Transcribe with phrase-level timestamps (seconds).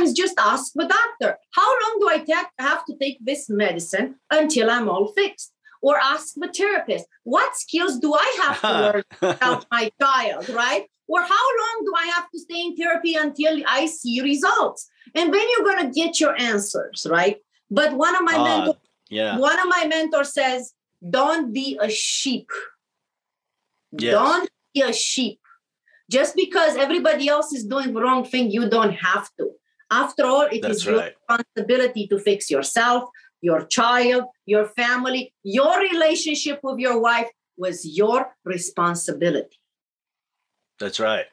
[0.00, 4.16] sometimes just ask the doctor, how long do I ta- have to take this medicine
[4.30, 5.52] until I'm all fixed?
[5.82, 8.72] Or ask the therapist, what skills do I have to
[9.22, 10.84] learn about my child, right?
[11.08, 14.88] Or how long do I have to stay in therapy until I see results?
[15.14, 17.38] And then you're going to get your answers, right?
[17.70, 18.76] But one of my uh, mentors,
[19.08, 19.38] yeah.
[19.38, 20.74] one of my mentors says,
[21.08, 22.50] don't be a sheep.
[23.92, 24.12] Yes.
[24.12, 25.40] Don't be a sheep.
[26.10, 29.52] Just because everybody else is doing the wrong thing, you don't have to.
[29.90, 30.94] After all, it That's is right.
[30.94, 33.10] your responsibility to fix yourself,
[33.40, 39.58] your child, your family, your relationship with your wife was your responsibility.
[40.78, 41.26] That's right.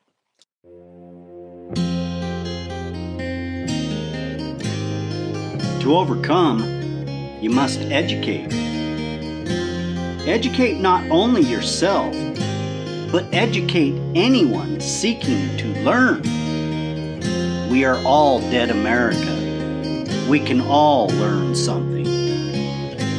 [5.81, 6.59] To overcome,
[7.39, 8.51] you must educate.
[10.27, 12.13] Educate not only yourself,
[13.11, 16.46] but educate anyone seeking to learn.
[17.69, 19.35] We are all dead America.
[20.29, 22.05] We can all learn something.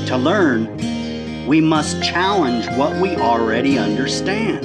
[0.07, 4.65] To learn, we must challenge what we already understand.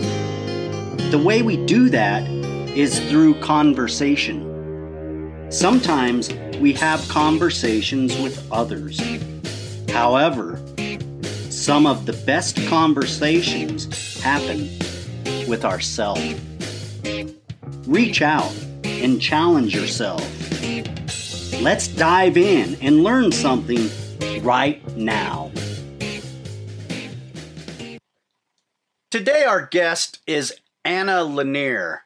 [1.11, 2.25] The way we do that
[2.77, 4.49] is through conversation.
[5.49, 9.01] Sometimes we have conversations with others.
[9.89, 10.61] However,
[11.49, 14.69] some of the best conversations happen
[15.47, 16.35] with ourselves.
[17.85, 18.53] Reach out
[19.03, 20.21] and challenge yourself.
[21.61, 23.89] Let's dive in and learn something
[24.41, 25.51] right now.
[29.11, 32.01] Today, our guest is Anna Lanier.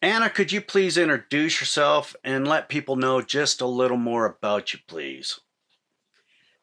[0.00, 4.72] Anna, could you please introduce yourself and let people know just a little more about
[4.72, 5.40] you, please?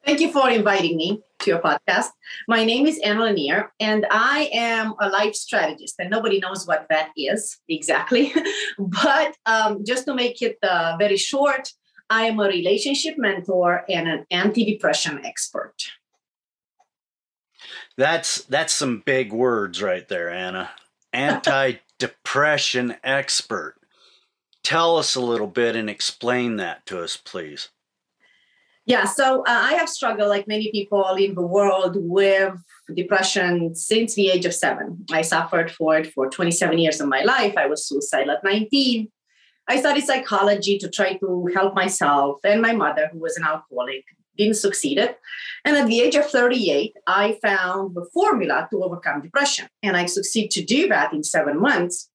[0.05, 2.07] Thank you for inviting me to your podcast.
[2.47, 6.87] My name is Anna Lanier, and I am a life strategist, and nobody knows what
[6.89, 8.33] that is exactly.
[8.79, 11.69] but um, just to make it uh, very short,
[12.09, 15.75] I am a relationship mentor and an anti-depression expert.
[17.97, 20.71] That's that's some big words right there, Anna.
[21.11, 23.75] Anti-depression expert.
[24.63, 27.69] Tell us a little bit and explain that to us, please.
[28.85, 32.53] Yeah, so uh, I have struggled, like many people in the world, with
[32.93, 35.05] depression since the age of seven.
[35.11, 37.53] I suffered for it for 27 years of my life.
[37.55, 39.07] I was suicidal at 19.
[39.69, 44.03] I studied psychology to try to help myself and my mother, who was an alcoholic,
[44.37, 45.17] didn't succeed it.
[45.63, 49.67] And at the age of 38, I found the formula to overcome depression.
[49.81, 52.09] And I succeeded to do that in seven months.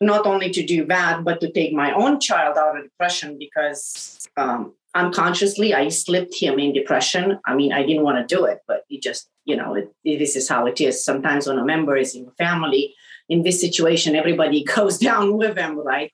[0.00, 4.28] Not only to do that, but to take my own child out of depression because
[4.36, 7.38] um, unconsciously i slipped him in depression.
[7.46, 10.18] I mean i didn't want to do it but it just you know it, it,
[10.18, 11.04] this is how it is.
[11.04, 12.94] Sometimes when a member is in a family
[13.28, 16.12] in this situation everybody goes down with them right?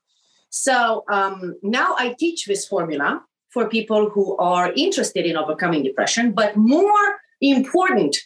[0.51, 6.33] So um, now i teach this formula for people who are interested in overcoming depression
[6.33, 8.17] but more important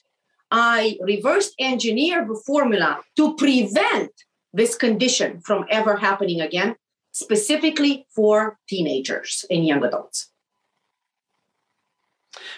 [0.50, 4.10] i reverse engineer the formula to prevent
[4.52, 6.76] this condition from ever happening again
[7.12, 10.30] specifically for teenagers and young adults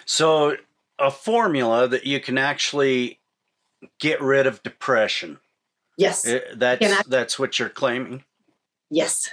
[0.04, 0.56] so,
[0.98, 3.18] a formula that you can actually
[3.98, 5.38] get rid of depression.
[5.96, 6.26] Yes.
[6.26, 8.24] Eh, that's I- that's what you're claiming.
[8.90, 9.30] Yes.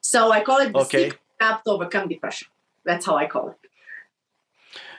[0.00, 1.10] So I call it the okay.
[1.10, 1.20] secret
[1.64, 2.48] to overcome depression.
[2.84, 3.56] That's how I call it.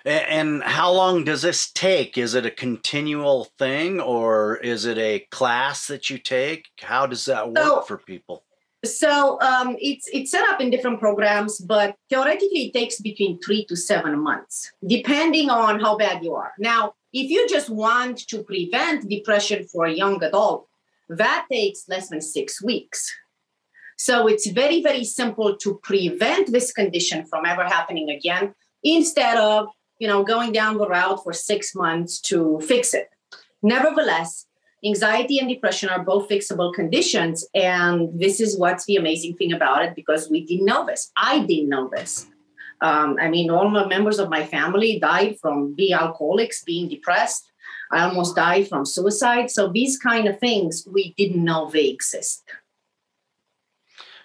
[0.05, 2.17] And how long does this take?
[2.17, 6.67] Is it a continual thing or is it a class that you take?
[6.81, 8.43] How does that work so, for people?
[8.85, 13.63] So um, it's it's set up in different programs, but theoretically it takes between three
[13.65, 16.51] to seven months, depending on how bad you are.
[16.59, 20.67] Now, if you just want to prevent depression for a young adult,
[21.07, 23.09] that takes less than six weeks.
[23.97, 29.67] So it's very very simple to prevent this condition from ever happening again, instead of
[29.99, 33.07] you know going down the route for six months to fix it.
[33.61, 34.45] Nevertheless,
[34.85, 37.47] anxiety and depression are both fixable conditions.
[37.53, 41.11] And this is what's the amazing thing about it because we didn't know this.
[41.15, 42.27] I didn't know this.
[42.81, 47.49] Um, I mean, all my members of my family died from being alcoholics, being depressed.
[47.91, 49.51] I almost died from suicide.
[49.51, 52.43] So these kind of things we didn't know they exist.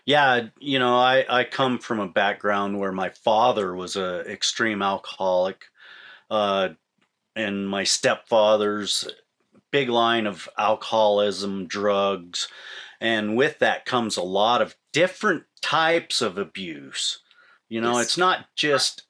[0.07, 4.81] Yeah, you know, I, I come from a background where my father was a extreme
[4.81, 5.67] alcoholic,
[6.31, 6.71] uh,
[7.37, 9.07] and my stepfather's
[9.71, 12.49] big line of alcoholism, drugs,
[13.01, 17.21] and with that comes a lot of different types of abuse.
[17.69, 18.07] You know, yes.
[18.07, 19.03] it's not just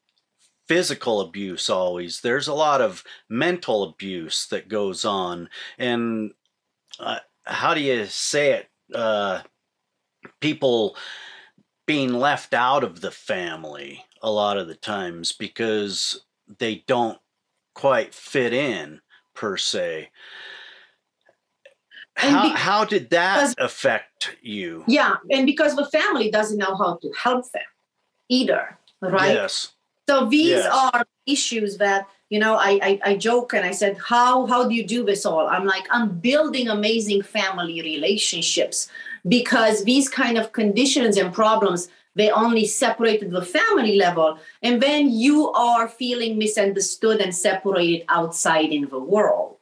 [0.66, 2.20] physical abuse always.
[2.20, 5.48] There's a lot of mental abuse that goes on.
[5.78, 6.32] And
[7.00, 8.68] uh, how do you say it?
[8.94, 9.42] Uh,
[10.40, 10.96] people
[11.86, 16.24] being left out of the family a lot of the times because
[16.58, 17.18] they don't
[17.74, 19.00] quite fit in
[19.38, 20.10] per se.
[22.16, 24.82] How, how did that affect you?
[24.88, 27.62] Yeah, and because the family doesn't know how to help them
[28.28, 29.34] either, right?
[29.34, 29.74] Yes.
[30.08, 30.66] So these yes.
[30.66, 34.74] are issues that you know I, I, I joke and I said how how do
[34.74, 35.46] you do this all?
[35.46, 38.88] I'm like I'm building amazing family relationships
[39.28, 44.38] because these kind of conditions and problems they only separated the family level.
[44.62, 49.58] And then you are feeling misunderstood and separated outside in the world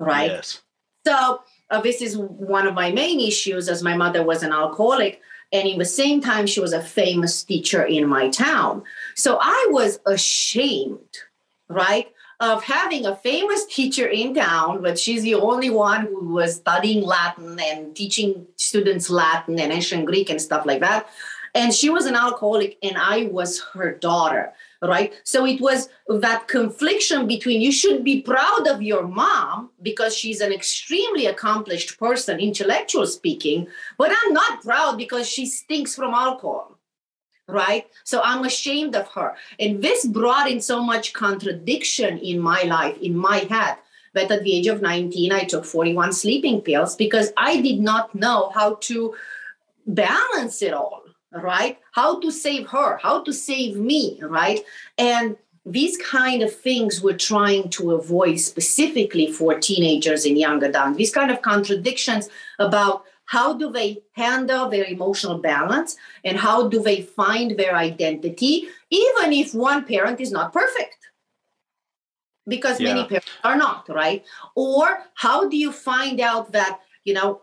[0.00, 0.30] right?
[0.30, 0.62] Yes.
[1.06, 5.20] so uh, this is one of my main issues as my mother was an alcoholic
[5.52, 8.82] and in the same time she was a famous teacher in my town.
[9.14, 11.18] So i was ashamed
[11.68, 12.08] right
[12.40, 17.04] of having a famous teacher in town but she's the only one who was studying
[17.04, 21.06] latin and teaching students latin and ancient greek and stuff like that
[21.54, 24.52] and she was an alcoholic and i was her daughter
[24.82, 25.12] right?
[25.24, 30.40] So it was that confliction between you should be proud of your mom because she's
[30.40, 33.68] an extremely accomplished person intellectual speaking
[33.98, 36.76] but i'm not proud because she stinks from alcohol
[37.46, 37.86] right?
[38.04, 39.36] So i'm ashamed of her.
[39.58, 43.76] And this brought in so much contradiction in my life in my head
[44.14, 48.14] that at the age of 19 i took 41 sleeping pills because i did not
[48.14, 49.14] know how to
[49.86, 50.99] balance it all
[51.32, 51.78] right?
[51.92, 54.60] How to save her, how to save me, right?
[54.98, 60.96] And these kind of things we're trying to avoid specifically for teenagers and young adults.
[60.96, 62.28] These kind of contradictions
[62.58, 68.68] about how do they handle their emotional balance and how do they find their identity,
[68.90, 70.96] even if one parent is not perfect.
[72.48, 72.94] Because yeah.
[72.94, 74.24] many parents are not, right?
[74.56, 77.42] Or how do you find out that, you know,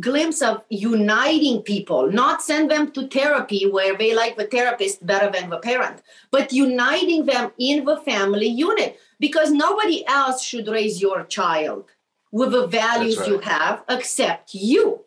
[0.00, 5.30] glimpse of uniting people, not send them to therapy where they like the therapist better
[5.30, 11.00] than the parent, but uniting them in the family unit because nobody else should raise
[11.00, 11.84] your child
[12.32, 13.28] with the values right.
[13.28, 15.04] you have except you,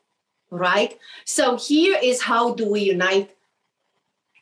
[0.51, 0.97] right?
[1.25, 3.35] So here is how do we unite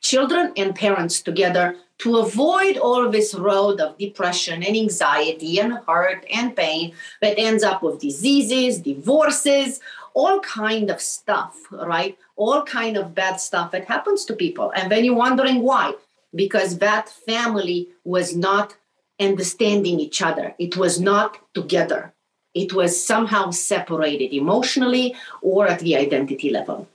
[0.00, 6.24] children and parents together to avoid all this road of depression and anxiety and hurt
[6.32, 9.80] and pain that ends up with diseases, divorces,
[10.18, 12.18] all kind of stuff right?
[12.36, 14.72] All kind of bad stuff that happens to people.
[14.74, 15.94] And then you're wondering why?
[16.34, 18.76] Because that family was not
[19.20, 20.54] understanding each other.
[20.58, 22.12] It was not together.
[22.54, 26.88] It was somehow separated emotionally or at the identity level.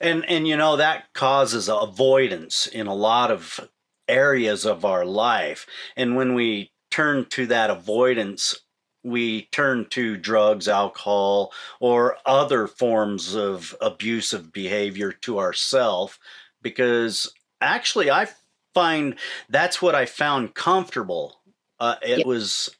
[0.00, 3.68] And and you know that causes avoidance in a lot of
[4.08, 5.66] areas of our life.
[5.96, 8.63] And when we turn to that avoidance
[9.04, 16.18] we turn to drugs, alcohol, or other forms of abusive behavior to ourselves
[16.62, 18.28] because actually I
[18.72, 19.14] find
[19.48, 21.40] that's what I found comfortable.
[21.78, 22.26] Uh, it yep.
[22.26, 22.74] was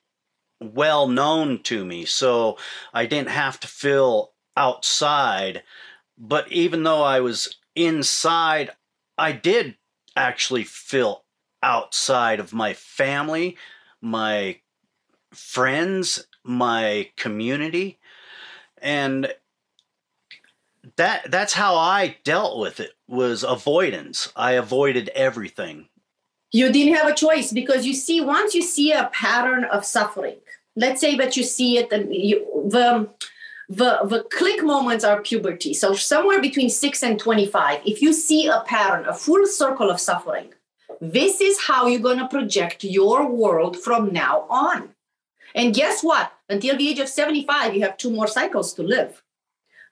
[0.61, 2.59] well known to me, so
[2.93, 5.63] I didn't have to feel outside.
[6.17, 8.71] But even though I was inside,
[9.19, 9.77] I did
[10.17, 11.25] actually feel
[11.63, 13.57] outside of my family,
[14.01, 14.61] my
[15.35, 17.99] friends, my community,
[18.79, 19.33] and
[20.97, 24.33] that that's how I dealt with it was avoidance.
[24.37, 25.89] I avoided everything.
[26.53, 30.37] You didn't have a choice because you see once you see a pattern of suffering.
[30.77, 33.09] Let's say that you see it and you, the
[33.69, 35.75] the the click moments are puberty.
[35.75, 40.01] So somewhere between 6 and 25 if you see a pattern, a full circle of
[40.01, 40.53] suffering,
[41.01, 44.94] this is how you're going to project your world from now on.
[45.55, 46.33] And guess what?
[46.49, 49.23] Until the age of 75, you have two more cycles to live,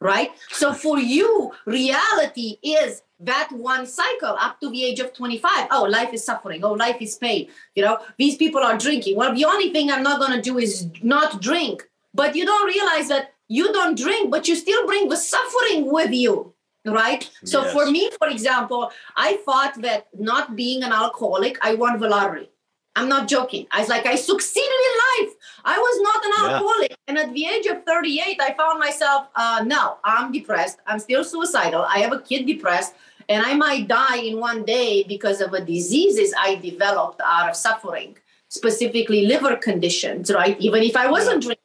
[0.01, 0.31] right?
[0.51, 5.69] So for you, reality is that one cycle up to the age of 25.
[5.71, 6.65] Oh, life is suffering.
[6.65, 7.49] Oh, life is pain.
[7.77, 9.17] You know, these people are drinking.
[9.17, 11.89] Well, the only thing I'm not going to do is not drink.
[12.13, 16.13] But you don't realize that you don't drink, but you still bring the suffering with
[16.13, 16.55] you
[16.85, 17.73] right so yes.
[17.73, 22.51] for me for example i thought that not being an alcoholic i won the lottery
[22.95, 23.67] I'm not joking.
[23.71, 25.32] I was like, I succeeded in life.
[25.65, 26.91] I was not an alcoholic.
[26.91, 26.97] Yeah.
[27.09, 30.79] And at the age of 38, I found myself, uh, no, I'm depressed.
[30.87, 31.83] I'm still suicidal.
[31.83, 32.95] I have a kid depressed.
[33.29, 37.57] And I might die in one day because of a diseases I developed out of
[37.57, 38.17] suffering,
[38.49, 40.61] specifically liver conditions, right?
[40.61, 41.63] Even if I wasn't drinking.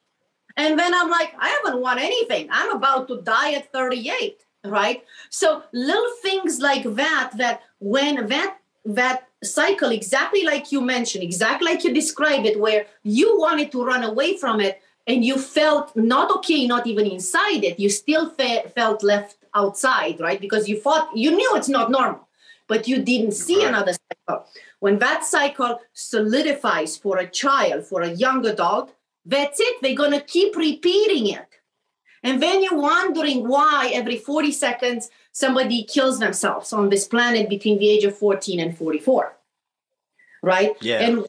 [0.56, 2.48] And then I'm like, I haven't won anything.
[2.50, 5.04] I'm about to die at 38, right?
[5.30, 8.57] So little things like that, that when that
[8.94, 13.84] that cycle exactly like you mentioned exactly like you described it where you wanted to
[13.84, 18.30] run away from it and you felt not okay not even inside it you still
[18.30, 20.40] fe- felt left outside, right?
[20.40, 22.28] Because you thought you knew it's not normal,
[22.66, 23.68] but you didn't see Right.
[23.68, 24.46] another cycle.
[24.84, 29.74] When that cycle solidifies for a child, for a young adult, that's it.
[29.80, 31.48] They're gonna keep repeating it.
[32.22, 37.78] And then you're wondering why every 40 seconds somebody kills themselves on this planet between
[37.78, 39.36] the age of 14 and 44.
[40.42, 40.72] Right?
[40.80, 41.00] Yeah.
[41.00, 41.26] And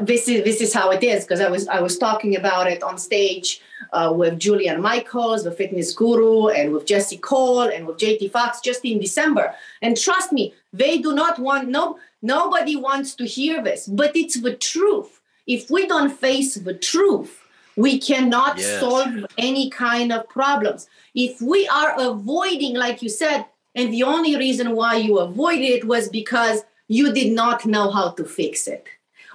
[0.00, 2.84] this is this is how it is because I was I was talking about it
[2.84, 3.60] on stage
[3.92, 8.60] uh, with Jillian Michaels, the fitness guru, and with Jesse Cole and with JT Fox
[8.60, 9.54] just in December.
[9.80, 14.40] And trust me, they do not want no nobody wants to hear this, but it's
[14.40, 15.20] the truth.
[15.48, 17.41] If we don't face the truth,
[17.76, 18.80] we cannot Yes.
[18.80, 20.86] solve any kind of problems.
[21.14, 25.84] If we are avoiding, like you said, and the only reason why you avoided it
[25.86, 28.86] was because you did not know how to fix it.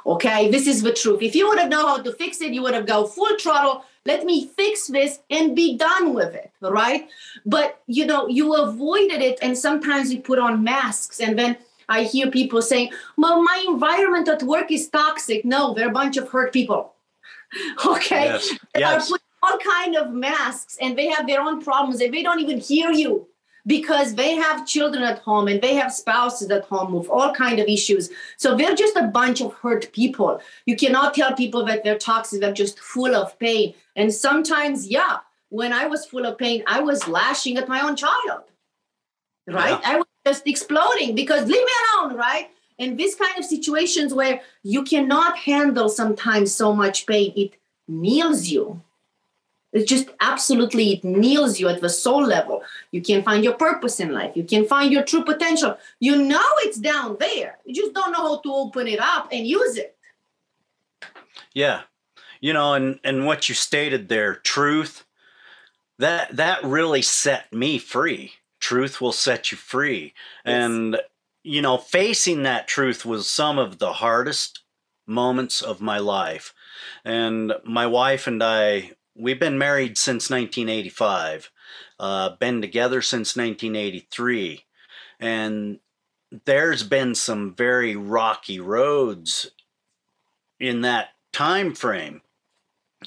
[0.06, 1.22] Okay, this is the truth.
[1.22, 3.84] If you would have known how to fix it, you would have go full throttle.
[4.06, 7.10] Let me fix this and be done with it, right?
[7.46, 11.58] But you know, you avoided it, and sometimes you put on masks, and then
[11.90, 16.16] I hear people saying, "Well, my environment at work is toxic." No, they're a bunch
[16.16, 16.94] of hurt people.
[17.86, 18.50] okay, Yes.
[18.74, 19.10] they are Yes.
[19.10, 22.60] putting all kind of masks, and they have their own problems, and they don't even
[22.60, 23.28] hear you
[23.66, 27.60] because they have children at home and they have spouses at home with all kind
[27.60, 28.10] of issues.
[28.38, 30.40] So they're just a bunch of hurt people.
[30.66, 33.74] You cannot tell people that they're toxic they're just full of pain.
[33.98, 35.18] And sometimes yeah
[35.50, 38.44] when i was full of pain i was lashing at my own child
[39.48, 39.80] right?
[39.86, 42.50] I was just exploding because leave me alone right
[42.80, 47.54] and this kind of situations where you cannot handle sometimes so much pain it
[47.88, 48.82] kneels you
[49.74, 54.00] it just absolutely it kneels you at the soul level you can find your purpose
[54.00, 57.94] in life you can find your true potential you know it's down there you just
[57.94, 59.98] don't know how to open it up and use it
[61.54, 61.82] Yeah.
[62.40, 65.06] You know, and and what you stated there, truth,
[65.98, 68.34] that that really set me free.
[68.60, 70.14] Truth will set you free.
[70.46, 70.66] Yes.
[70.66, 71.02] And
[71.48, 74.64] you know, facing that truth was some of the hardest
[75.06, 76.54] moments of my life.
[77.06, 81.50] And my wife and I, we've been married since 1985.
[82.00, 84.66] Uh, been together since 1983.
[85.22, 85.80] And
[86.44, 89.50] there's been some very rocky roads
[90.60, 92.22] in that time frame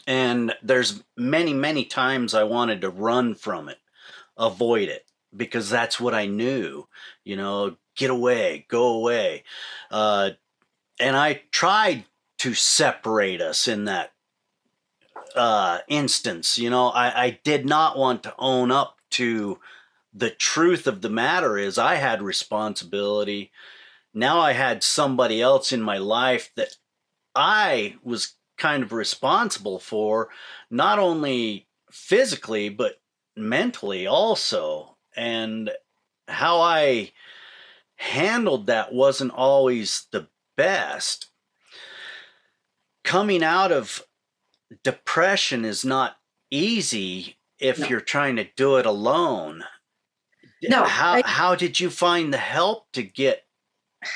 [0.06, 3.78] and there's many many times i wanted to run from it
[4.37, 5.04] avoid it
[5.37, 6.87] because that's what i knew
[7.25, 9.45] you know get away go away.
[9.90, 10.30] Uh,
[10.99, 12.04] and i tried
[12.38, 14.12] to separate us in that
[15.37, 16.88] uh, instance you know?
[16.88, 19.59] I, I did not want to own up to
[20.12, 23.52] the truth of the matter is i had responsibility.
[24.12, 26.76] Now i had somebody else in my life that
[27.35, 30.28] I was kind of responsible for,
[30.71, 33.00] not only physically, but
[33.37, 34.97] mentally also.
[35.16, 35.71] And
[36.28, 37.12] how I
[38.00, 40.26] handled that wasn't always the
[40.57, 41.26] best.
[43.04, 44.02] Coming out of
[44.83, 46.16] depression is not
[46.50, 47.87] easy if No.
[47.88, 49.64] you're trying to do it alone.
[50.62, 53.47] No, how I- how did you find the help to get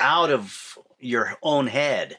[0.01, 2.19] out of your own head?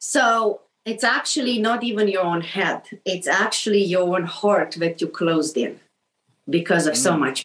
[0.00, 5.06] so it's actually not even your own head it's actually your own heart that you
[5.08, 5.78] closed in
[6.50, 7.18] because of so Mm.
[7.20, 7.44] much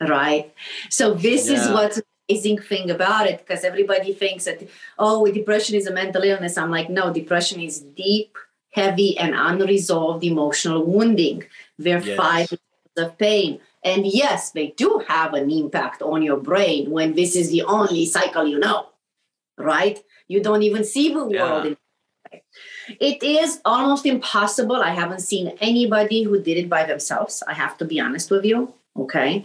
[0.00, 0.54] right
[0.90, 1.72] so this is Yeah.
[1.74, 4.62] what's the amazing thing about it because everybody thinks that
[4.98, 8.36] oh depression is a mental illness i'm like no depression is deep
[8.70, 11.42] heavy and unresolved emotional wounding
[11.78, 12.16] they're Yes.
[12.16, 12.52] five
[12.96, 17.50] of pain and yes they do have an impact on your brain when this is
[17.50, 18.88] the only cycle you know
[19.56, 22.40] right you don't even see the world Yeah.
[23.00, 24.76] it is almost impossible.
[24.76, 27.42] I haven't seen anybody who did it by themselves.
[27.46, 28.74] I have to be honest with you.
[28.98, 29.44] Okay.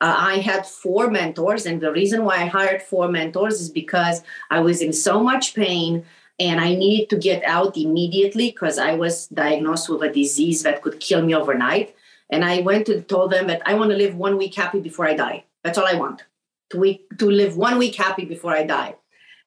[0.00, 4.22] Uh, I had four mentors, and the reason why I hired four mentors is because
[4.50, 6.04] I was in so much pain
[6.38, 10.82] and I needed to get out immediately because I was diagnosed with a disease that
[10.82, 11.94] could kill me overnight.
[12.30, 15.06] And I went and told them that I want to live one week happy before
[15.06, 15.44] I die.
[15.62, 16.24] That's all I want
[16.70, 18.96] to, week, to live one week happy before I die.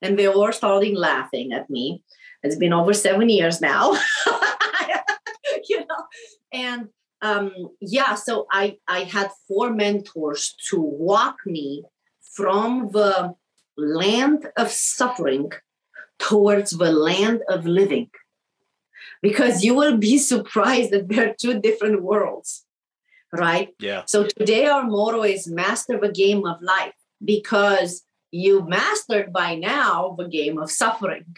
[0.00, 2.02] And they were starting laughing at me.
[2.42, 3.92] It's been over seven years now.
[5.68, 6.04] you know,
[6.52, 6.88] and
[7.26, 11.84] um, yeah, so I I had four mentors to walk me
[12.20, 13.34] from the
[13.76, 15.50] land of suffering
[16.18, 18.10] towards the land of living.
[19.22, 22.64] Because you will be surprised that there are two different worlds,
[23.32, 23.68] right?
[23.78, 24.02] Yeah.
[24.06, 30.14] So today our motto is master the game of life because you mastered by now
[30.18, 31.34] the game of suffering.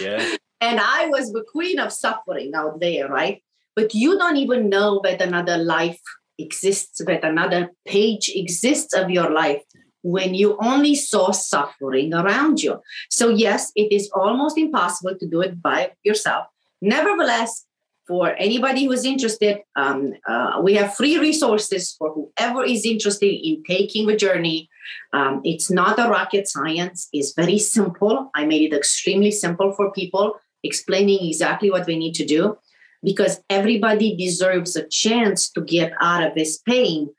[0.00, 0.36] Yeah.
[0.60, 3.44] And I was the queen of suffering out there, right?
[3.78, 6.00] But you don't even know that another life
[6.36, 9.62] exists, that another page exists of your life
[10.02, 12.80] when you only saw suffering around you.
[13.08, 16.46] So, yes, it is almost impossible to do it by yourself.
[16.82, 17.66] Nevertheless,
[18.08, 23.32] for anybody who is interested, um, uh, we have free resources for whoever is interested
[23.32, 24.68] in taking the journey.
[25.12, 28.32] Um, it's not a rocket science, it's very simple.
[28.34, 32.58] I made it extremely simple for people, explaining exactly what they need to do
[33.02, 37.10] because everybody deserves a chance to get out of this pain.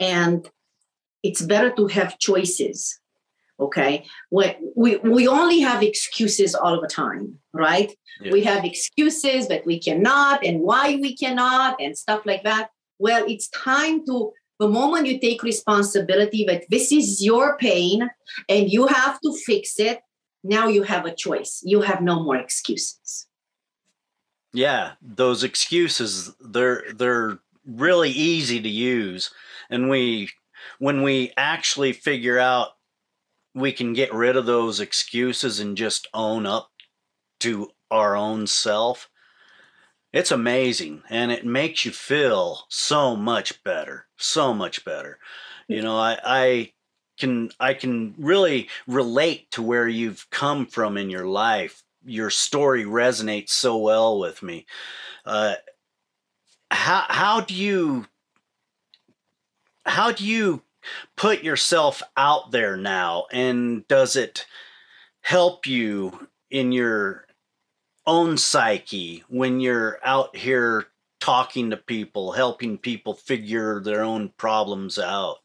[0.00, 0.48] And
[1.22, 2.98] it's better to have choices
[3.60, 4.04] okay?
[4.30, 7.92] When we we only have excuses all the time right?
[8.20, 8.32] Yeah.
[8.32, 12.70] we have excuses that we cannot and why we cannot and stuff like that.
[12.98, 18.10] Well it's time to the moment you take responsibility that this is your pain
[18.48, 20.00] and you have to fix it
[20.44, 21.62] now you have a choice.
[21.64, 23.27] You have no more excuses
[24.52, 29.30] yeah those excuses they're they're really easy to use
[29.68, 30.30] and we
[30.78, 32.68] when we actually figure out
[33.54, 36.70] we can get rid of those excuses and just own up
[37.40, 39.08] to our own self,
[40.12, 45.18] it's amazing and it makes you feel so much better, so much better.
[45.66, 46.72] You know, I, I
[47.18, 51.82] can I can really relate to where you've come from in your life.
[52.08, 54.66] Your story resonates so well with me.
[55.24, 55.54] Uh,
[56.70, 58.06] how how do you
[59.84, 60.62] how do you
[61.16, 64.46] put yourself out there now and does it
[65.20, 67.26] help you in your
[68.06, 70.86] own psyche when you're out here
[71.20, 75.36] talking to people helping people figure their own problems out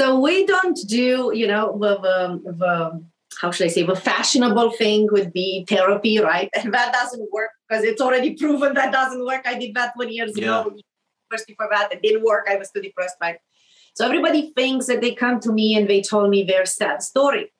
[0.00, 3.04] so we don't do you know the, the, the
[3.40, 7.50] how should i say the fashionable thing would be therapy right and that doesn't work
[7.68, 10.60] because it's already proven that doesn't work i did that 20 years yeah.
[10.60, 10.76] ago
[11.30, 13.38] first before that it didn't work i was too depressed right
[13.94, 17.52] so everybody thinks that they come to me and they told me their sad story.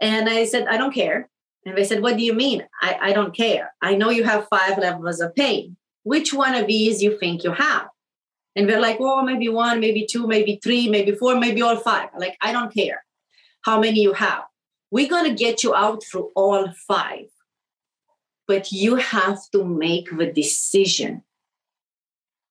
[0.00, 1.28] And I said, I don't care.
[1.64, 2.66] And they said, What do you mean?
[2.80, 3.72] I, I don't care.
[3.80, 5.76] I know you have five levels of pain.
[6.02, 7.88] Which one of these you think you have?
[8.56, 12.08] And they're like, Oh, maybe one, maybe two, maybe three, maybe four, maybe all five.
[12.18, 13.04] Like, I don't care
[13.62, 14.42] how many you have.
[14.92, 17.26] We're going to get you out through all five.
[18.46, 21.22] But you have to make the decision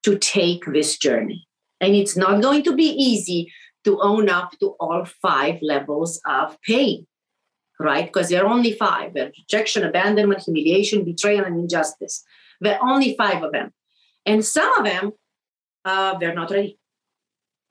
[0.03, 1.47] to take this journey.
[1.79, 6.57] And it's not going to be easy to own up to all five levels of
[6.63, 7.05] pain,
[7.79, 8.05] right?
[8.05, 12.23] Because there are only five rejection, abandonment, humiliation, betrayal, and injustice.
[12.59, 13.71] There are only five of them.
[14.25, 15.11] And some of them,
[15.85, 16.79] uh, they're not ready.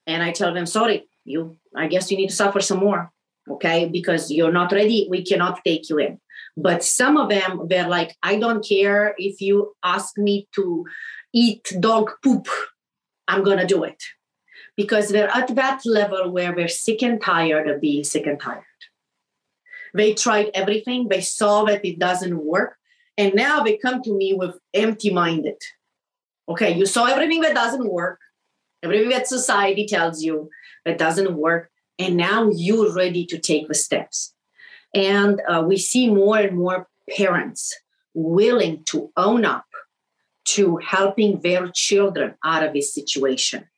[0.07, 3.11] And I tell them, sorry, you, I guess you need to suffer some more,
[3.49, 3.89] okay?
[3.89, 5.07] Because you're not ready.
[5.09, 6.21] We cannot take you in.
[6.57, 10.85] But some of them, they're like, I don't care if you ask me to
[11.33, 12.49] eat dog poop
[13.31, 14.03] I'm to do it.
[14.77, 18.65] Because we're at that level where we're sick and tired of being sick and tired.
[19.95, 22.77] They tried everything, they saw that it doesn't work,
[23.17, 25.61] and now they come to me with empty minded.
[26.49, 28.21] Okay, you saw everything that doesn't work,
[28.83, 30.49] everything that society tells you
[30.85, 34.35] that doesn't work, and now you're ready to take the steps.
[34.95, 37.79] And uh, we see more and more parents
[38.15, 39.67] willing to own up
[40.47, 43.69] to helping their children out of this situation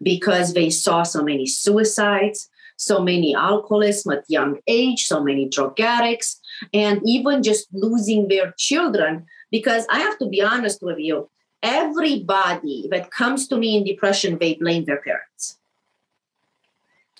[0.00, 5.78] because they saw so many suicides, so many alcoholism at young age, so many drug
[5.80, 6.40] addicts,
[6.72, 9.26] and even just losing their children.
[9.50, 11.28] Because I have to be honest with you,
[11.62, 15.58] everybody that comes to me in depression, they blame their parents.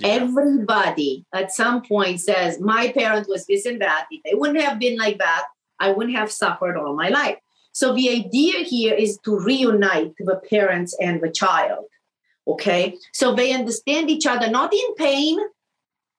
[0.02, 0.08] Yeah.
[0.08, 4.06] Everybody at some point says, My parent was this and that.
[4.10, 5.44] If they wouldn't have been like that,
[5.78, 7.38] I wouldn't have suffered all my life.
[7.72, 11.86] So the idea here is to reunite the parents and the child.
[12.46, 12.96] Okay.
[13.12, 15.38] So they understand each other, not in pain,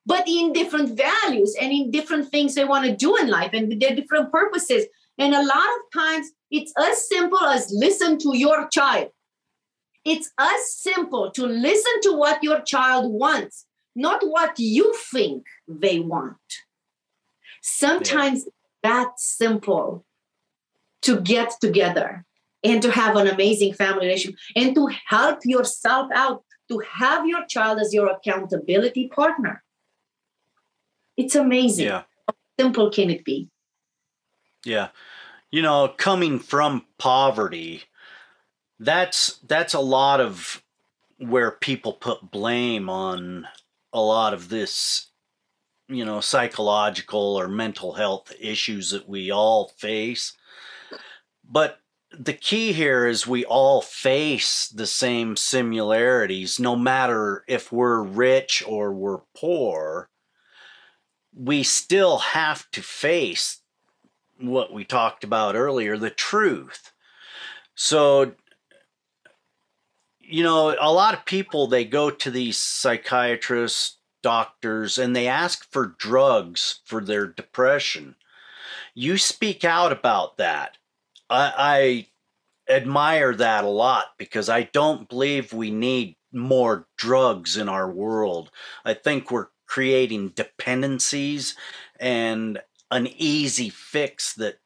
[0.06, 3.82] but in different values and in different things they want to do in life and
[3.82, 4.86] their different purposes.
[5.18, 9.10] And a lot of times it's as simple as listen to your child.
[10.06, 16.00] It's as simple to listen to what your child wants, not what you think they
[16.00, 16.38] want.
[17.62, 18.52] Sometimes yeah.
[18.92, 20.06] that simple
[21.04, 22.26] to get together
[22.64, 27.46] and to have an amazing family relationship and to help yourself out, to have your
[27.46, 29.64] child as your accountability partner.
[31.18, 31.88] It's amazing.
[31.88, 32.04] Yeah.
[32.28, 33.50] How simple can it be?
[34.66, 34.90] Yeah.
[35.52, 37.84] You know, coming from poverty,
[38.80, 40.64] that's that's a lot of
[41.18, 43.48] where people put blame on
[43.94, 45.08] a lot of this
[45.88, 50.34] you know psychological or mental health issues that we all face
[51.44, 51.80] but
[52.18, 58.64] the key here is we all face the same similarities, no matter if we're rich
[58.68, 60.10] or we're poor.
[61.36, 63.62] We still have to face
[64.40, 66.92] what we talked about earlier the truth.
[67.76, 68.34] So,
[70.34, 75.72] you know, a lot of people they go to these psychiatrists, doctors, and they ask
[75.72, 78.16] for drugs for their depression.
[78.96, 80.78] You speak out about that
[81.30, 82.08] I,
[82.68, 87.92] I admire that a lot because I don't believe we need more drugs in our
[87.92, 88.50] world.
[88.84, 91.56] I think we're creating dependencies
[92.00, 94.60] and an easy fix that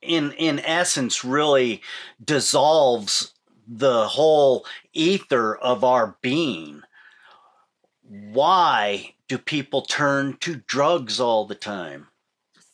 [0.00, 1.82] in in essence really
[2.24, 3.34] dissolves
[3.72, 6.82] the whole ether of our being
[8.02, 12.08] why do people turn to drugs all the time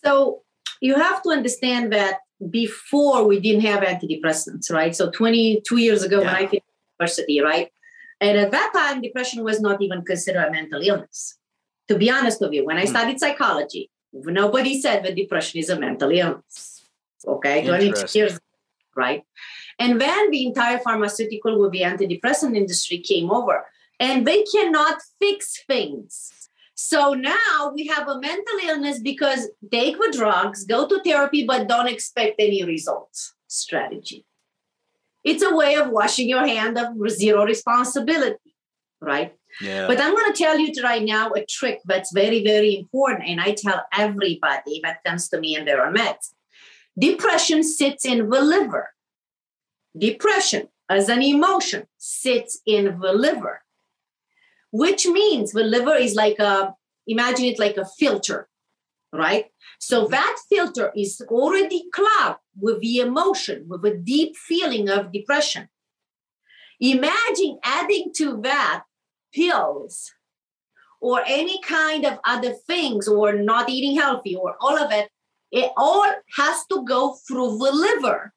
[0.03, 0.43] so
[0.81, 4.95] you have to understand that before we didn't have antidepressants, right?
[4.95, 6.27] So 22 years ago yeah.
[6.27, 6.67] when I finished
[6.99, 7.73] university, right?
[8.21, 11.37] And at that time, depression was not even considered a mental illness.
[11.89, 12.89] To be honest with you, when I hmm.
[12.89, 16.85] studied psychology, nobody said that depression is a mental illness.
[17.27, 18.39] Okay, 22 years,
[18.95, 19.25] right?
[19.79, 23.67] And then the entire pharmaceutical with the antidepressant industry came over,
[24.01, 30.15] and they cannot fix things so now we have a mental illness because take the
[30.15, 34.27] drugs, go to therapy, but don't expect any results strategy.
[35.25, 38.55] It's a way of washing your hand of zero responsibility,
[39.01, 39.35] right?
[39.59, 39.87] Yeah.
[39.87, 43.27] But I'm going to tell you right now a trick that's very, very important.
[43.27, 46.35] And I tell everybody that comes to me and they're meds.
[46.99, 48.91] Depression sits in the liver.
[49.97, 53.63] Depression as an emotion sits in the liver
[54.71, 56.75] which means the liver is like a
[57.07, 58.49] imagine it like a filter
[59.13, 59.47] right?
[59.79, 65.69] So that filter is already clogged with the emotion with a deep feeling of depression.
[66.81, 68.85] Imagine adding to that
[69.33, 70.13] pills
[71.01, 75.09] or any kind of other things or not eating healthy or all of it
[75.53, 78.33] it all has to go through the liver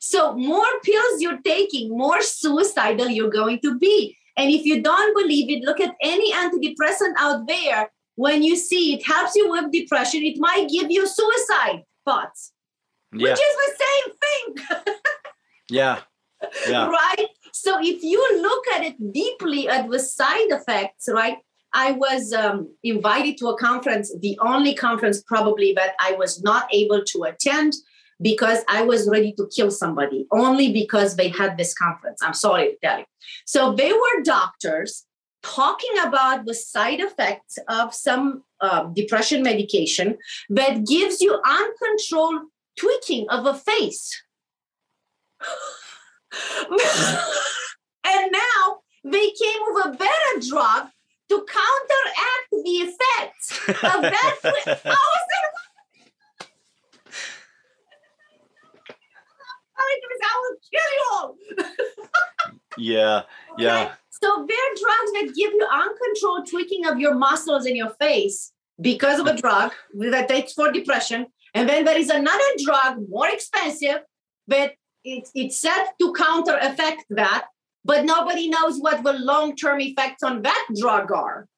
[0.00, 5.14] so more pills you're taking more suicidal you're going to be and if you don't
[5.14, 7.90] believe it, look at any antidepressant out there.
[8.14, 12.52] When you see it helps you with depression, it might give you suicide thoughts,
[13.12, 13.30] yeah.
[13.30, 14.94] which is the same thing.
[15.70, 16.00] yeah.
[16.66, 16.88] Yeah.
[16.88, 17.26] Right.
[17.52, 21.36] So if you look at it deeply at the side effects, right?
[21.74, 26.66] I was um, invited to a conference, the only conference probably that I was not
[26.72, 27.74] able to attend
[28.20, 32.20] because I was ready to kill somebody only because they had this conference.
[32.22, 33.04] I'm sorry to tell you.
[33.46, 35.06] So they were doctors
[35.42, 40.18] talking about the side effects of some uh, depression medication
[40.50, 42.42] that gives you uncontrolled
[42.78, 44.22] tweaking of a face.
[48.04, 50.88] and now they came with a better drug
[51.30, 54.36] to counteract the effects of that.
[54.44, 55.30] I was
[60.22, 61.36] I will kill you all.
[62.78, 63.22] yeah,
[63.58, 63.82] yeah.
[63.82, 63.92] Okay?
[64.22, 68.52] So there are drugs that give you uncontrolled tweaking of your muscles in your face
[68.80, 71.26] because of a drug that takes for depression.
[71.54, 74.00] And then there is another drug, more expensive,
[74.46, 74.72] but
[75.04, 77.46] it's, it's set to counter effect that,
[77.84, 81.48] but nobody knows what the long-term effects on that drug are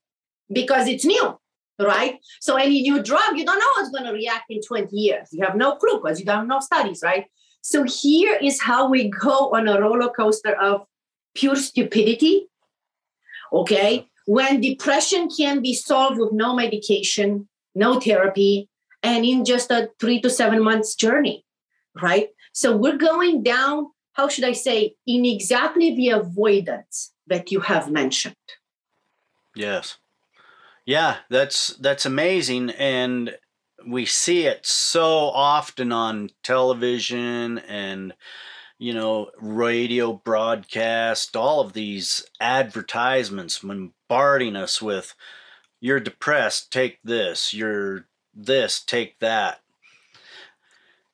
[0.53, 1.38] because it's new,
[1.81, 2.18] right?
[2.40, 5.29] So any new drug, you don't know what's going to react in 20 years.
[5.33, 7.27] You have no clue because you don't have no studies, right?
[7.62, 10.85] So here is how we go on a roller coaster of
[11.35, 12.48] pure stupidity.
[13.53, 14.09] Okay.
[14.27, 18.68] When depression can be solved with no medication, no therapy,
[19.03, 21.44] and in just a three to seven months journey,
[22.01, 22.29] right?
[22.53, 27.90] So we're going down, how should I say, in exactly the avoidance that you have
[27.90, 28.37] mentioned.
[29.57, 29.98] Yes.
[30.85, 33.37] Yeah, that's that's amazing and
[33.87, 38.14] we see it so often on television and
[38.79, 45.14] you know radio broadcast all of these advertisements bombarding us with
[45.81, 49.61] you're depressed take this you're this take that.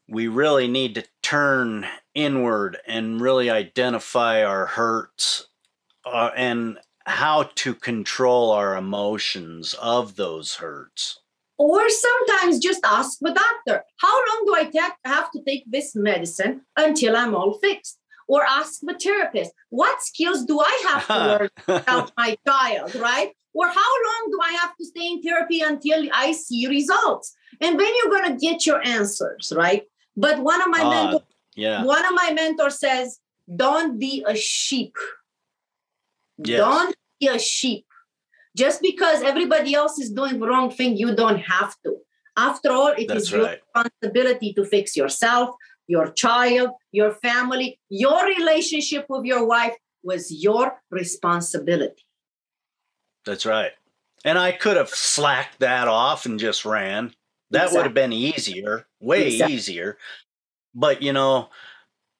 [0.09, 5.49] We really need to turn inward and really identify our hurts
[6.05, 11.21] uh, and how to control our emotions of those hurts
[11.59, 16.63] or sometimes just ask the doctor, how long do I have to take this medicine
[16.77, 17.99] until I'm all fixed?
[18.29, 21.49] Or ask the therapist, what skills do I have to learn
[21.83, 23.33] about my child, right?
[23.55, 27.35] Or how long do I have to stay in therapy until I see results?
[27.61, 29.83] And then you're going to get your answers, right?
[30.15, 31.23] But one of my Ah, mentors,
[31.57, 31.85] yeah.
[31.85, 33.19] one of my mentors says,
[33.57, 34.95] "Don't be a sheep.
[36.45, 36.59] Yes.
[36.59, 37.87] Don't be a sheep.
[38.59, 41.91] Just because everybody else is doing the wrong thing, you don't have to.
[42.37, 43.61] After all, it is That's your right.
[43.63, 45.55] responsibility to fix yourself,
[45.87, 52.05] your child, your family, your relationship with your wife was your responsibility.
[53.25, 53.73] That's right.
[54.25, 57.15] And I could have slacked that off and just ran.
[57.51, 59.55] That would have been easier, way Exactly.
[59.55, 59.99] easier.
[60.75, 61.51] But you know,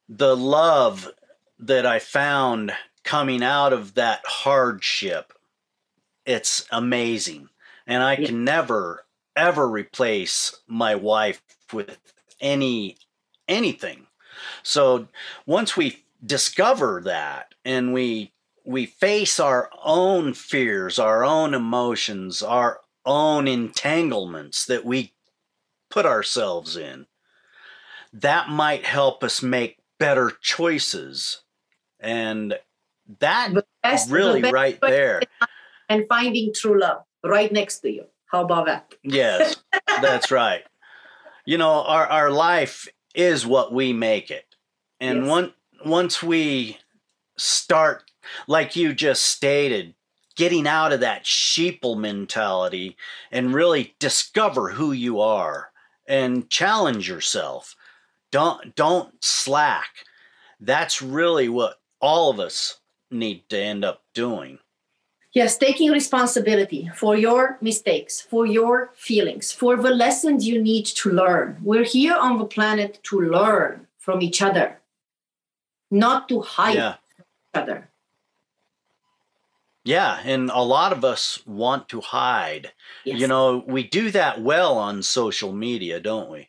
[0.09, 1.11] the love
[1.59, 2.73] that I found
[3.05, 5.33] coming out of that hardship,
[6.29, 7.49] it's amazing.
[7.87, 11.99] And I can never ever replace my wife with
[12.41, 12.99] any
[13.49, 14.07] anything.
[14.63, 15.09] So
[15.47, 18.33] once we discover that and we
[18.65, 25.15] we face our own fears, our own emotions, our own entanglements that we
[25.89, 27.07] put ourselves in,
[28.13, 31.41] that might help us make better choices.
[31.99, 32.59] And
[33.21, 35.23] that The best, the really best right there.
[35.89, 38.05] And finding true love right next to you.
[38.31, 38.95] How about that?
[39.03, 39.57] Yes,
[40.03, 40.63] that's right.
[41.45, 44.45] You know, our, our life is what we make it.
[45.01, 45.29] And Yes.
[45.29, 45.53] one,
[45.85, 46.79] once we
[47.39, 48.11] start,
[48.47, 49.95] like you just stated,
[50.37, 52.97] getting out of that sheeple mentality
[53.33, 55.73] and really discover who you are
[56.07, 57.75] and challenge yourself.
[58.31, 59.89] Don't don't slack.
[60.61, 62.79] That's really what all of us
[63.11, 64.59] need to end up doing.
[65.33, 71.11] Yes, taking responsibility for your mistakes, for your feelings, for the lessons you need to
[71.11, 71.59] learn.
[71.63, 74.79] We're here on the planet to learn from each other,
[75.91, 76.95] not to hide Yeah.
[77.19, 77.89] each other.
[79.85, 82.73] Yeah, and a lot of us want to hide.
[83.05, 83.21] Yes.
[83.21, 86.49] You know, we do that well on social media, don't we?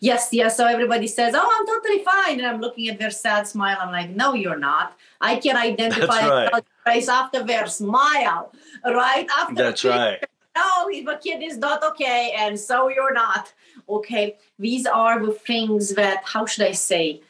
[0.00, 0.56] Yes, yes.
[0.56, 3.76] So everybody says, "Oh, I'm totally fine," and I'm looking at their sad smile.
[3.80, 4.96] I'm like, "No, you're not.
[5.20, 6.64] I can identify That's right.
[6.84, 8.52] Face after their smile,
[8.84, 9.26] right?
[9.38, 10.24] After That's the right.
[10.56, 13.52] no, if a kid is not okay, and so you're not.
[13.88, 17.20] Okay, these are the things that, how should I say,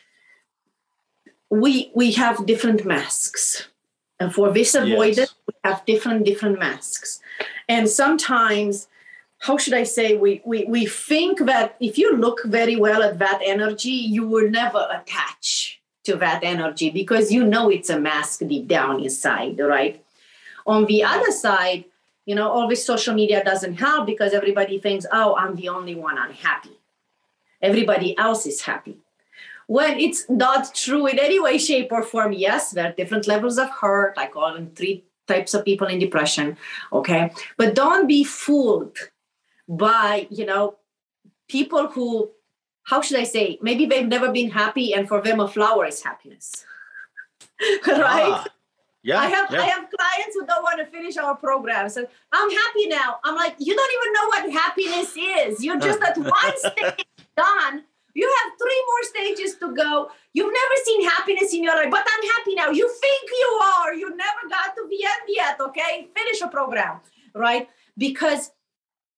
[1.51, 3.69] we we have different masks,
[4.19, 5.35] and for this avoidance, Yes.
[5.47, 7.21] we have different different masks,
[7.69, 8.89] and sometimes.
[9.41, 10.17] How should I say?
[10.17, 14.49] We, we we think that if you look very well at that energy, you will
[14.49, 15.74] never attach
[16.05, 20.05] to that energy because you know it's a mask deep down inside, right?
[20.67, 21.85] On the other side,
[22.27, 25.95] you know, all this social media doesn't help because everybody thinks, oh, I'm the only
[25.95, 26.79] one unhappy.
[27.61, 28.99] Everybody else is happy.
[29.67, 33.59] When it's not true in any way, shape, or form, yes, there are different levels
[33.59, 34.17] of hurt.
[34.17, 36.57] like all them three types of people in depression.
[36.93, 37.31] Okay.
[37.57, 38.97] But don't be fooled
[39.67, 40.77] by, you know,
[41.49, 42.31] people who,
[42.85, 46.03] how should I say, maybe they've never been happy and for them a flower is
[46.03, 46.65] happiness.
[47.87, 48.33] right?
[48.33, 48.47] Ah,
[49.03, 49.21] yeah.
[49.21, 49.61] I have yeah.
[49.61, 51.97] I have clients who don't want to finish our programs.
[51.97, 53.19] And I'm happy now.
[53.25, 55.65] I'm like, you don't even know what happiness is.
[55.65, 57.05] You're just at one stage
[57.37, 57.85] done.
[58.15, 60.11] You have three more stages to go.
[60.33, 62.71] You've never seen happiness in your life, but I'm happy now.
[62.71, 63.95] You think you are.
[63.95, 65.61] You never got to the end yet.
[65.61, 67.01] Okay, finish a program,
[67.35, 67.69] right?
[67.99, 68.53] Because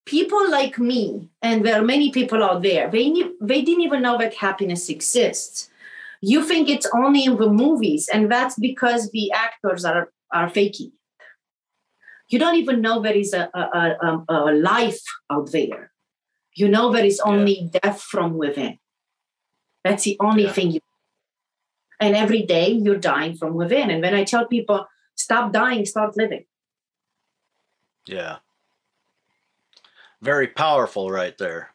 [0.07, 4.17] people like me, and there are many people out there, they they didn't even know
[4.19, 5.69] that happiness exists.
[6.23, 10.93] You think it's only in the movies and that's because the actors are are faking.
[12.29, 13.65] You don't even know there is a, a,
[14.03, 15.93] a, a life out there.
[16.57, 18.79] You know there is only death from within.
[19.85, 20.53] That's the only Yeah.
[20.53, 20.81] thing you
[22.01, 23.91] and every day you're dying from within.
[23.91, 26.45] And when i tell people stop dying start living.
[28.07, 28.39] Yeah.
[30.23, 31.71] Very powerful right there.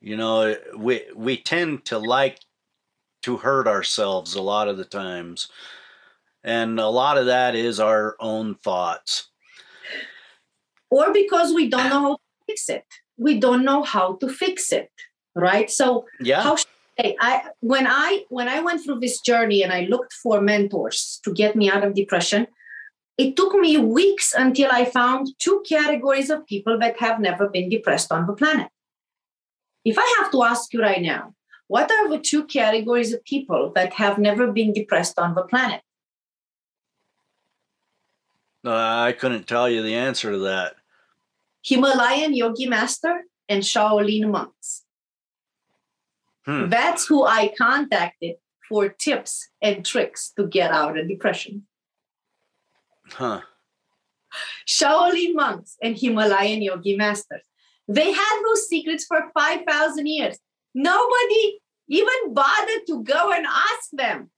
[0.00, 2.38] You know, we we tend to like
[3.22, 5.48] to hurt ourselves a lot of the times.
[6.44, 9.28] And a lot of that is our own thoughts.
[10.90, 12.84] or because we don't know how to fix it
[13.18, 14.90] we don't know how to fix it
[15.34, 16.42] right so Yeah.
[16.42, 17.16] how should I, say?
[17.20, 21.32] I when I when I went through this journey and I looked for mentors to
[21.32, 22.46] get me out of depression,
[23.18, 27.68] it took me weeks until I found two categories of people that have never been
[27.68, 28.68] depressed on the planet.
[29.84, 31.34] If I have to ask you right now,
[31.68, 35.80] what are the two categories of people that have never been depressed on the planet?
[38.64, 40.74] Uh, I couldn't tell you the answer to that.
[41.62, 44.82] Himalayan yogi master and Shaolin monks.
[46.44, 46.68] Hmm.
[46.68, 48.36] That's who I contacted
[48.68, 51.66] for tips and tricks to get out of depression.
[53.12, 53.40] Huh.
[54.66, 57.42] Shaolin monks and Himalayan yogi masters.
[57.88, 60.38] They had those secrets for 5,000 years.
[60.74, 64.30] Nobody even bothered to go and ask them.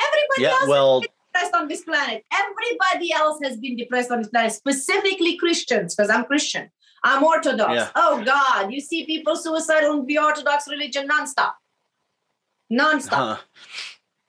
[0.00, 2.24] Everybody Yeah, else well, has been depressed on this planet.
[2.32, 6.70] Everybody else has been depressed on this planet, specifically Christians, because I'm Christian.
[7.04, 7.74] I'm Orthodox.
[7.74, 7.90] Yeah.
[7.94, 11.52] Oh God, you see people suicidal in the Orthodox religion nonstop.
[12.72, 13.36] Nonstop huh,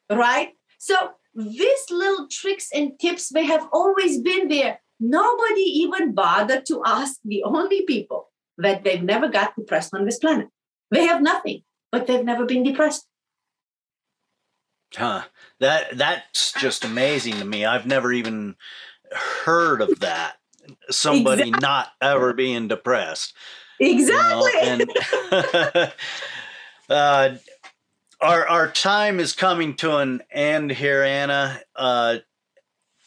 [0.10, 0.50] right?
[0.80, 0.96] So
[1.36, 4.80] these little tricks and tips they have always been there.
[5.00, 10.20] Nobody even bothered to ask the only people that they've never got depressed on this
[10.20, 10.48] planet.
[10.92, 13.08] They have nothing, but they've never been depressed.
[14.96, 15.24] huh.
[15.60, 17.66] That that's just amazing to me.
[17.66, 18.56] I've never even
[19.12, 20.36] heard of that.
[20.90, 23.34] Somebody not ever being depressed.
[23.80, 24.92] you know, Exactly.
[25.32, 25.92] and
[26.90, 27.36] uh,
[28.24, 31.60] our our time is coming to an end here, Anna.
[31.76, 32.18] Uh,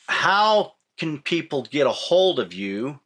[0.08, 3.00] how can people get a hold of you?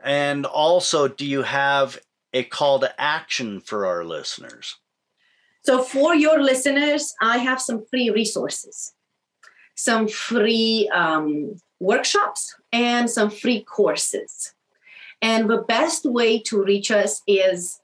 [0.00, 1.98] And also, do you have
[2.32, 4.76] a call to action for our listeners?
[5.62, 8.94] So, for your listeners, I have some free resources,
[9.74, 14.54] some free um, workshops, and some free courses.
[15.20, 17.80] And the best way to reach us is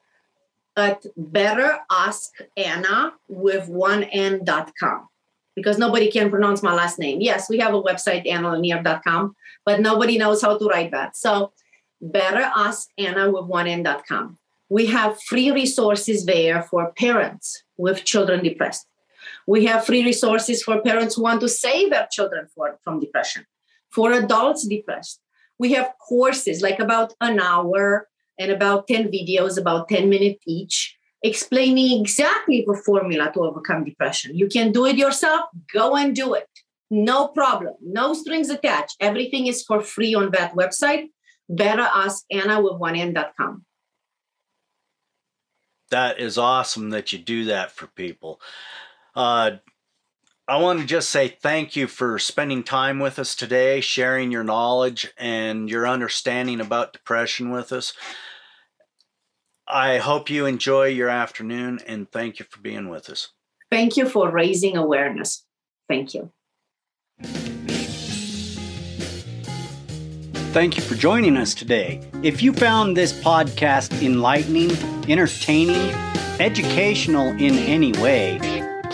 [0.77, 5.09] at better ask Anna with one n.com
[5.55, 7.21] because nobody can pronounce my last name.
[7.21, 11.17] Yes, we have a website, annalanier.com, but nobody knows how to write that.
[11.17, 11.53] So,
[12.01, 14.39] better ask Anna with one n.com.
[14.69, 18.87] We have free resources there for parents with children depressed.
[19.47, 23.47] We have free resources for parents who want to save their children for, from depression,
[23.91, 25.21] for adults depressed.
[25.59, 28.09] We have courses like about an hour
[28.39, 34.37] and about 10 videos, about 10 minutes each, explaining exactly the formula to overcome depression.
[34.37, 35.43] You can do it yourself,
[35.73, 36.49] go and do it.
[36.91, 38.97] No problem, no strings attached.
[39.01, 41.07] Everything is for free on that website.
[41.49, 43.65] Better ask Anna with one n.com.
[45.91, 48.41] That is awesome that you do that for people.
[49.15, 49.53] Uh,
[50.47, 54.45] I want to just say thank you for spending time with us today, sharing your
[54.45, 57.95] knowledge and your understanding about depression with us.
[59.67, 63.31] I hope you enjoy your afternoon and thank you for being with us.
[63.71, 65.47] Thank you for raising awareness.
[65.89, 66.31] Thank you.
[70.53, 72.07] Thank you for joining us today.
[72.23, 74.73] If you found this podcast enlightening,
[75.11, 75.91] entertaining,
[76.39, 78.39] educational in any way,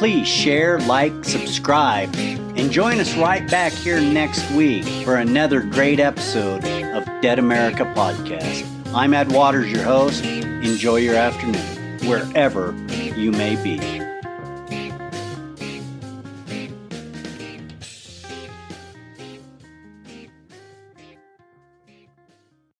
[0.01, 6.01] please share, like, subscribe, and join us right back here next week for another great
[6.01, 8.65] episode of Dead America Podcast.
[8.95, 10.25] I'm Ed Waters, your host.
[10.25, 12.75] Enjoy your afternoon, wherever
[13.15, 14.00] you may be.